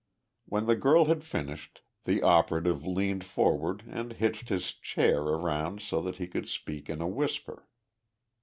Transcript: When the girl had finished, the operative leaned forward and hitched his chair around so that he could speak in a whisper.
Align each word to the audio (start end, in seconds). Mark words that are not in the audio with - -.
When 0.45 0.65
the 0.65 0.75
girl 0.75 1.05
had 1.05 1.23
finished, 1.23 1.83
the 2.05 2.23
operative 2.23 2.87
leaned 2.87 3.23
forward 3.23 3.83
and 3.87 4.13
hitched 4.13 4.49
his 4.49 4.73
chair 4.73 5.21
around 5.21 5.79
so 5.79 6.01
that 6.01 6.15
he 6.17 6.25
could 6.25 6.47
speak 6.49 6.89
in 6.89 7.01
a 7.01 7.07
whisper. 7.07 7.67